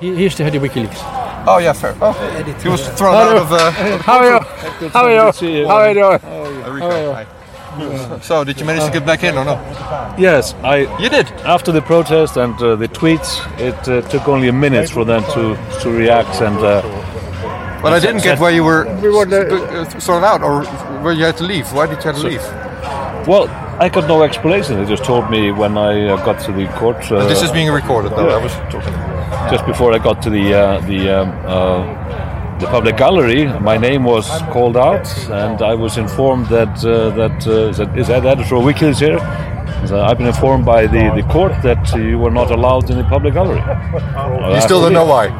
[0.00, 0.98] He, he's the head of WikiLeaks.
[1.46, 1.94] Oh yeah, fair.
[2.00, 2.12] Oh,
[2.62, 3.52] he was thrown out of.
[3.52, 3.70] Uh,
[4.02, 4.88] How are you?
[4.90, 5.66] How are you?
[5.68, 6.18] How are you doing?
[7.14, 7.26] Hi.
[8.20, 9.54] So, did you manage to get back in or no?
[10.18, 10.76] Yes, I.
[10.98, 11.26] You did.
[11.44, 15.22] After the protest and uh, the tweets, it uh, took only a minute for them
[15.34, 16.58] to, to react and.
[16.58, 16.82] Uh,
[17.82, 19.48] But I didn't get where you were We were the-
[19.80, 20.64] uh, thrown out or
[21.02, 21.66] where you had to leave.
[21.72, 22.44] Why did you have to leave?
[23.26, 23.46] well,
[23.84, 24.76] I got no explanation.
[24.76, 27.00] They just told me when I uh, got to the court.
[27.10, 28.28] Uh, This is being recorded though.
[28.28, 28.36] yeah.
[28.38, 29.09] I was talking.
[29.50, 34.04] Just before I got to the uh, the um, uh, the public gallery, my name
[34.04, 38.56] was called out, and I was informed that uh, that uh, that is that editor
[38.56, 39.18] of WikiLeaks here.
[39.86, 43.04] So I've been informed by the, the court that you were not allowed in the
[43.04, 43.62] public gallery.
[44.54, 45.30] You still don't know why.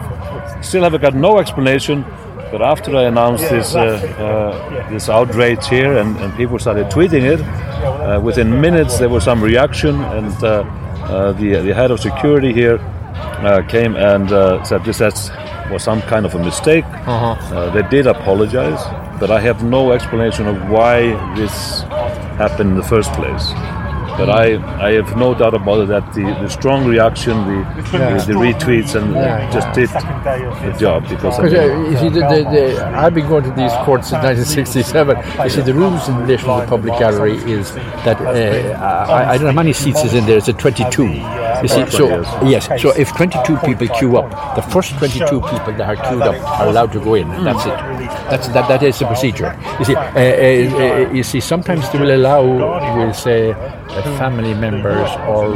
[0.63, 2.05] Still haven't got no explanation.
[2.51, 7.23] But after I announced this uh, uh, this outrage here, and, and people started tweeting
[7.23, 12.01] it, uh, within minutes there was some reaction, and uh, uh, the the head of
[12.01, 12.79] security here
[13.45, 15.31] uh, came and uh, said this has,
[15.71, 16.85] was some kind of a mistake.
[17.53, 18.81] Uh, they did apologize,
[19.19, 21.01] but I have no explanation of why
[21.37, 21.83] this
[22.39, 23.53] happened in the first place.
[24.19, 28.33] But I, I have no doubt about it that the, the strong reaction, the, the,
[28.35, 29.15] the retweets, and
[29.51, 33.29] just did the job because I mean, uh, you see, the, the, the, I've been
[33.29, 35.17] going to these courts since 1967.
[35.45, 37.73] You see, the rules in relation to the public gallery is
[38.05, 40.37] that uh, I, I don't know how many seats is in there.
[40.37, 41.40] It's a 22.
[41.63, 42.07] You see, so
[42.47, 46.61] yes, so if 22 people queue up, the first 22 people that are queued up
[46.61, 47.31] are allowed to go in.
[47.31, 47.77] and That's it.
[48.31, 48.69] That's that.
[48.69, 49.57] That is the procedure.
[49.79, 52.43] You see, uh, uh, uh, you see, sometimes they will allow,
[52.97, 53.53] we'll say,
[54.19, 55.49] family members or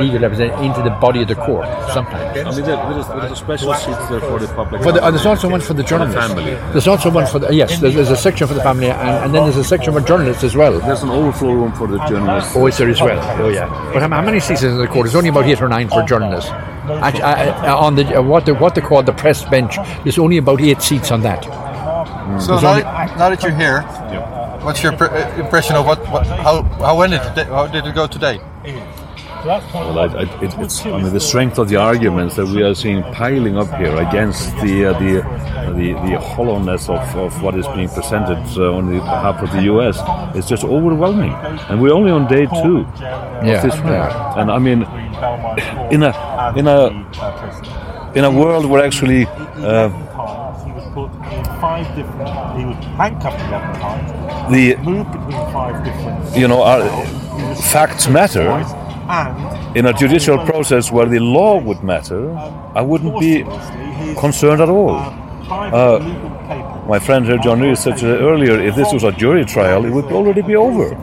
[0.00, 1.66] legal representatives into the body of the court.
[1.92, 2.38] Sometimes.
[2.38, 4.82] I mean, there, there, is, there is a special seat there for the public.
[4.82, 6.16] For the, uh, there's also one for the journalists.
[6.28, 6.54] family.
[6.72, 7.78] There's also one for the yes.
[7.80, 10.44] There's, there's a section for the family, and, and then there's a section for journalists
[10.44, 10.78] as well.
[10.80, 12.52] There's an overflow room for the journalists.
[12.56, 13.18] Oh, is there as well?
[13.42, 13.68] Oh, yeah.
[13.92, 15.04] But how, how many seats is in the court?
[15.06, 16.50] There's only about eight or nine for journalists.
[16.50, 20.18] Actually, uh, uh, on the uh, what they, what they call the press bench, there's
[20.18, 21.42] only about eight seats on that.
[22.40, 23.82] So now, that- now that you're here,
[24.64, 25.06] what's your pr-
[25.40, 27.22] impression of what, what how how went it?
[27.48, 28.40] How did it go today?
[29.44, 32.74] Well, I, I, it, it's I mean the strength of the arguments that we are
[32.76, 37.56] seeing piling up here against the uh, the, uh, the the hollowness of, of what
[37.56, 39.98] is being presented uh, on the behalf of the U.S.
[40.36, 41.32] is just overwhelming,
[41.68, 43.92] and we're only on day two Yeah, of this war.
[43.92, 44.40] yeah.
[44.40, 44.82] And I mean,
[45.90, 46.12] in a
[46.56, 46.78] in a
[48.14, 50.41] in a world where actually uh, He was
[50.94, 52.28] put in five different.
[52.58, 54.52] He was handcuffed eleven times.
[54.52, 56.36] the Moved between five different.
[56.36, 58.48] you know uh, our facts matter.
[59.08, 63.42] And In a judicial process where the law would matter, um, I wouldn't be
[64.18, 64.90] concerned at all.
[64.90, 65.98] Um, uh,
[66.88, 70.06] My friend here, John Lewis, said earlier, if this was a jury trial, it would
[70.06, 70.96] already be over.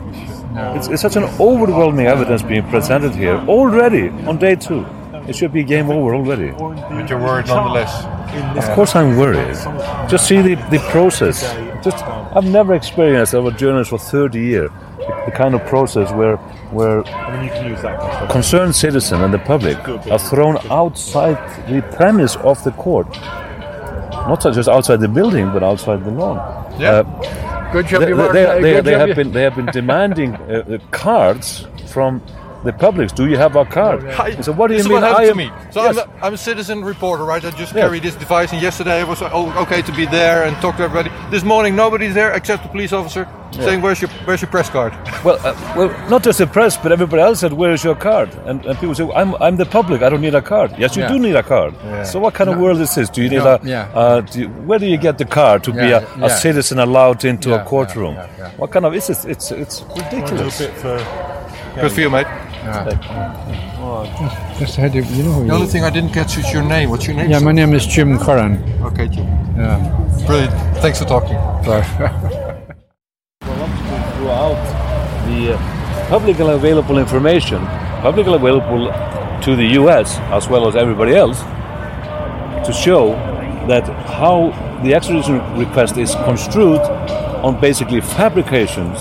[0.76, 4.84] It's, it's such an overwhelming evidence being presented here already on day two.
[5.30, 6.50] It should be game over already.
[6.50, 8.04] But you're worried nonetheless.
[8.56, 9.54] Of course, I'm worried.
[10.10, 11.40] Just see the, the process.
[11.84, 14.70] Just I've never experienced as a journalist for 30 years
[15.26, 16.36] the, kind of process where
[16.72, 18.30] where I mean, you can use that.
[18.30, 21.36] concerned citizen and the public are thrown outside
[21.68, 23.08] the premise of the court.
[24.30, 26.38] Not just outside the building, but outside the lawn.
[26.78, 27.02] Yeah.
[27.72, 29.56] Good job, They, you they, they, uh, they, good they job, have been they have
[29.56, 32.20] been demanding uh, uh, cards from
[32.64, 33.12] the public.
[33.14, 34.02] Do you have a card?
[34.12, 34.40] Hi.
[34.40, 35.02] So what do you mean?
[35.02, 35.50] I am, me.
[35.70, 35.98] So Yes.
[35.98, 37.44] I'm, a, I'm a citizen reporter, right?
[37.44, 37.82] I just Yeah.
[37.82, 40.82] carry this device, and yesterday I was oh, okay to be there and talk to
[40.84, 41.10] everybody.
[41.30, 44.92] This morning, nobody's there except the police officer saying, "Where's your Where's your press card?"
[45.24, 48.28] Well, uh, well, not just the press, but everybody else said, "Where is your card?"
[48.46, 50.02] And, and people say, "I'm, I'm the public.
[50.02, 51.08] I don't need a card." Yes, you Yeah.
[51.12, 51.74] do need a card.
[52.06, 53.08] So, what kind of world is this?
[53.10, 53.60] Do you need No, a?
[53.64, 53.88] yeah.
[53.94, 56.28] Uh, do you, where do you get the card to be a, a yeah.
[56.28, 58.14] citizen allowed into Yeah, a courtroom?
[58.14, 58.50] yeah, yeah, yeah.
[58.60, 59.24] What kind of is this?
[59.24, 60.60] It's it's ridiculous.
[61.74, 61.82] Bit.
[61.82, 62.26] Good for you, mate.
[64.58, 66.90] Just had to- you know who The only thing I didn't catch is your name.
[66.90, 67.30] What's your name?
[67.30, 67.44] Yeah, sir?
[67.44, 68.58] my name is Jim Curran.
[68.82, 69.26] Okay, Jim.
[69.56, 69.78] Yeah.
[70.26, 70.52] Brilliant.
[70.78, 71.38] Thanks for talking.
[74.16, 74.58] throughout
[75.26, 77.64] the uh, publicly available information,
[78.02, 78.92] publicly available
[79.42, 80.18] to the U.S.
[80.30, 81.40] as well as everybody else,
[82.66, 83.12] to show
[83.66, 84.50] that how
[84.82, 86.80] the extradition request is construed
[87.46, 88.98] on basically fabrications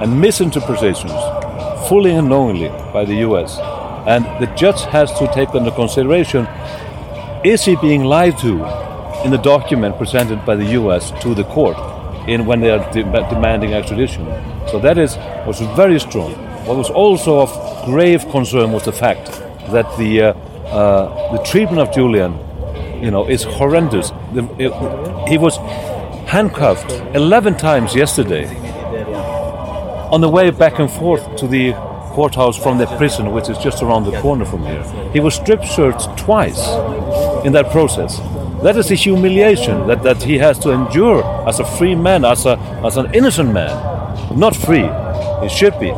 [0.00, 1.12] and misinterpretations,
[1.88, 3.58] fully and knowingly by the U.S.
[4.06, 6.46] And the judge has to take under consideration:
[7.44, 8.52] is he being lied to
[9.24, 11.10] in the document presented by the U.S.
[11.22, 11.76] to the court
[12.28, 14.24] in when they are de- demanding extradition?
[14.70, 15.16] So that is
[15.46, 16.32] was very strong.
[16.66, 17.50] What was also of
[17.84, 19.26] grave concern was the fact
[19.72, 20.32] that the uh,
[20.68, 22.32] uh, the treatment of Julian,
[23.02, 24.10] you know, is horrendous.
[24.32, 25.56] The, it- he was
[26.26, 28.44] handcuffed 11 times yesterday
[30.14, 31.72] on the way back and forth to the
[32.14, 34.84] courthouse from the prison, which is just around the corner from here.
[35.12, 36.68] He was strip searched twice
[37.44, 38.18] in that process.
[38.62, 42.46] That is the humiliation that, that he has to endure as a free man, as,
[42.46, 43.74] a, as an innocent man.
[44.38, 44.88] Not free,
[45.42, 45.90] he should be.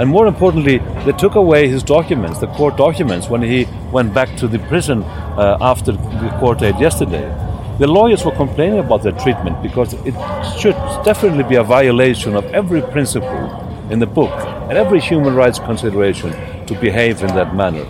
[0.00, 4.38] And more importantly, they took away his documents, the court documents, when he went back
[4.38, 7.28] to the prison uh, after the court date yesterday.
[7.78, 10.14] The lawyers were complaining about their treatment because it
[10.60, 13.50] should definitely be a violation of every principle
[13.90, 14.30] in the book
[14.68, 16.30] and every human rights consideration
[16.66, 17.84] to behave in that manner.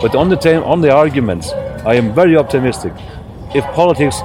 [0.00, 1.52] But on the, ta- on the arguments,
[1.86, 2.92] I am very optimistic.
[3.54, 4.20] If politics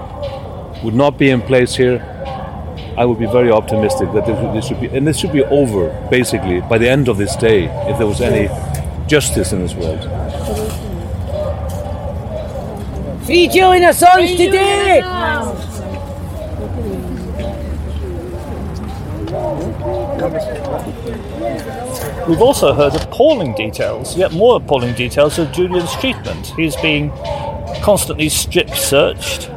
[0.83, 2.01] would not be in place here,
[2.97, 5.89] I would be very optimistic that this, this should be, and this should be over
[6.09, 8.47] basically by the end of this day, if there was any
[9.07, 10.82] justice in this world.
[13.25, 15.01] Free Julian Assange today!
[22.27, 26.47] We've also heard appalling details, yet more appalling details of Julian's treatment.
[26.57, 27.11] He's being
[27.81, 29.52] constantly strip searched.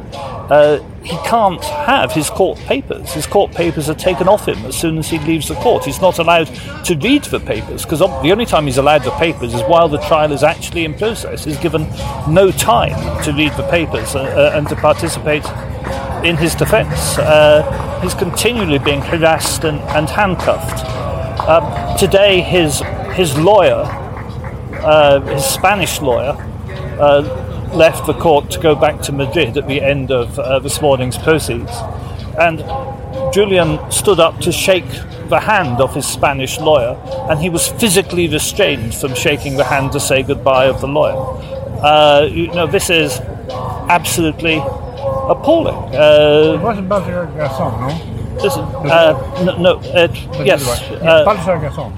[0.49, 3.11] Uh, he can't have his court papers.
[3.11, 5.83] His court papers are taken off him as soon as he leaves the court.
[5.83, 6.47] He's not allowed
[6.85, 9.99] to read the papers because the only time he's allowed the papers is while the
[9.99, 11.43] trial is actually in process.
[11.43, 11.83] He's given
[12.29, 15.43] no time to read the papers uh, uh, and to participate
[16.23, 17.17] in his defence.
[17.17, 20.85] Uh, he's continually being harassed and, and handcuffed.
[21.47, 22.81] Um, today, his
[23.13, 23.83] his lawyer,
[24.83, 26.35] uh, his Spanish lawyer,
[26.99, 27.36] uh,
[27.73, 31.17] left the court to go back to Madrid at the end of uh, this morning's
[31.17, 31.71] proceeds,
[32.37, 32.63] and
[33.33, 34.89] Julian stood up to shake
[35.29, 36.97] the hand of his Spanish lawyer,
[37.29, 41.17] and he was physically restrained from shaking the hand to say goodbye of the lawyer.
[41.83, 43.19] Uh, you know, this is
[43.89, 45.95] absolutely appalling.
[45.95, 48.16] Uh, wasn't Baltasar Garzón, no?
[48.41, 50.07] Listen, uh, no, no uh,
[50.43, 50.61] yes,
[50.91, 51.23] uh,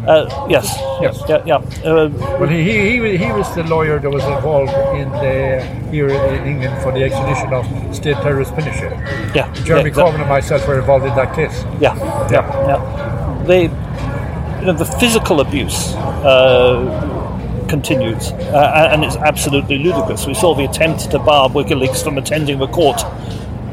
[0.07, 1.21] uh, yes, Yes.
[1.27, 1.55] yeah, yeah.
[1.83, 2.09] Uh,
[2.39, 6.81] Well, he, he, he, was- the lawyer that was involved in the here in England
[6.81, 7.65] for the extradition of
[7.95, 8.91] state terrorist Pinochet.
[9.35, 11.63] yeah, Jeremy yeah, Corbyn and myself were involved in that case.
[11.81, 11.95] Yeah,
[12.31, 13.43] yeah, yeah.
[13.45, 15.93] They, you know, the physical abuse
[16.23, 20.25] uh, continues, uh, and it's absolutely ludicrous.
[20.27, 23.01] We saw the attempt to bar WikiLeaks from attending the court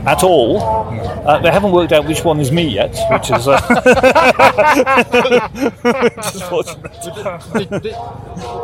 [0.06, 0.58] at all.
[1.26, 3.60] Uh, they haven't worked out which one is me yet, which is, uh,
[6.16, 6.92] which is fortunate.
[7.70, 7.96] Did- did-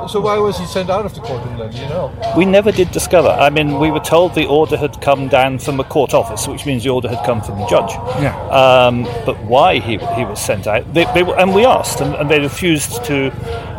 [0.08, 1.70] so why was he sent out of the courtroom then?
[1.70, 2.34] do You know.
[2.36, 3.28] We never did discover.
[3.28, 6.66] I mean, we were told the order had come down from the court office, which
[6.66, 7.90] means the order had come from the judge.
[8.22, 8.36] Yeah.
[8.48, 12.14] Um, but why he, he was sent out, they, they, were- and we asked, and,
[12.16, 13.30] and they refused to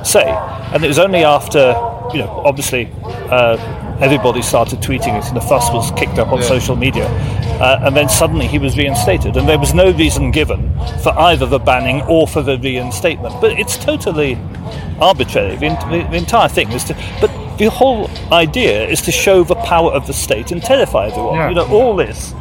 [0.04, 0.26] say.
[0.74, 1.68] And it was only after,
[2.14, 2.90] you know, obviously
[3.30, 3.58] uh,
[4.02, 6.48] everybody started tweeting it, and the fuss was kicked up on Yeah.
[6.48, 7.08] social media,
[7.64, 11.46] uh, and then suddenly he was reinstated, and there was no reason given for either
[11.46, 13.40] the banning or for the reinstatement.
[13.40, 14.38] But it's totally
[15.00, 15.56] arbitrary.
[15.56, 19.56] The, the, the entire thing is to, but the whole idea is to show the
[19.56, 21.36] power of the state and terrify everyone.
[21.36, 21.50] Yeah.
[21.50, 22.34] You know, all this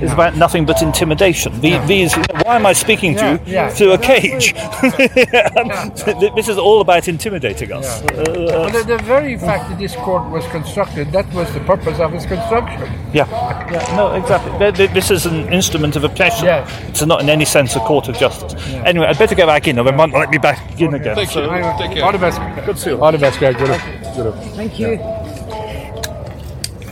[0.00, 1.58] is about nothing but intimidation.
[1.60, 2.14] The, These,
[2.44, 3.68] why am I speaking to Yeah, you yeah.
[3.70, 4.52] through a cage?
[6.36, 8.02] this is all about intimidating us.
[8.02, 11.98] Well, Uh, the, the very fact that this court was constructed, that was the purpose
[11.98, 12.82] of its construction.
[13.12, 13.26] yeah,
[13.72, 14.52] yeah, no, exactly.
[14.58, 16.44] Th- th- This is an instrument of oppression.
[16.46, 16.68] Yeah.
[16.88, 18.54] It's not in any sense a court of justice.
[18.84, 21.14] Anyway, I'd better go back in, or they might not let me back in again.
[21.16, 21.42] Thank you.
[21.42, 22.04] Anyway, Take care.
[22.04, 22.38] All the best.
[22.66, 23.02] Good to see you.
[23.02, 23.56] All the best, guys.
[23.56, 23.82] Good luck.
[24.16, 24.34] Good.
[24.56, 24.98] Thank you.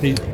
[0.00, 0.33] He-